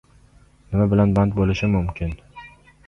—Nima 0.71 0.87
bilan 0.95 1.15
band 1.21 1.39
bo‘lishim 1.41 1.79
mumkin 1.79 2.21